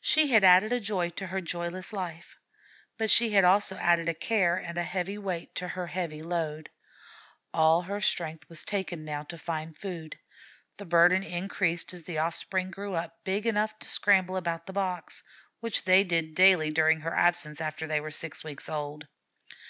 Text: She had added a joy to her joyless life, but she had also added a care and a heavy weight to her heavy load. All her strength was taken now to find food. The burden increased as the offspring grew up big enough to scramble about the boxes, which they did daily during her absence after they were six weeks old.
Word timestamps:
She 0.00 0.28
had 0.28 0.44
added 0.44 0.72
a 0.72 0.80
joy 0.80 1.10
to 1.10 1.26
her 1.26 1.42
joyless 1.42 1.92
life, 1.92 2.38
but 2.96 3.10
she 3.10 3.32
had 3.32 3.44
also 3.44 3.76
added 3.76 4.08
a 4.08 4.14
care 4.14 4.56
and 4.56 4.78
a 4.78 4.82
heavy 4.82 5.18
weight 5.18 5.54
to 5.56 5.68
her 5.68 5.88
heavy 5.88 6.22
load. 6.22 6.70
All 7.52 7.82
her 7.82 8.00
strength 8.00 8.48
was 8.48 8.64
taken 8.64 9.04
now 9.04 9.24
to 9.24 9.36
find 9.36 9.76
food. 9.76 10.18
The 10.78 10.86
burden 10.86 11.22
increased 11.22 11.92
as 11.92 12.04
the 12.04 12.16
offspring 12.16 12.70
grew 12.70 12.94
up 12.94 13.22
big 13.24 13.46
enough 13.46 13.78
to 13.80 13.90
scramble 13.90 14.38
about 14.38 14.64
the 14.64 14.72
boxes, 14.72 15.22
which 15.60 15.84
they 15.84 16.02
did 16.02 16.34
daily 16.34 16.70
during 16.70 17.00
her 17.00 17.14
absence 17.14 17.60
after 17.60 17.86
they 17.86 18.00
were 18.00 18.10
six 18.10 18.42
weeks 18.42 18.70
old. 18.70 19.06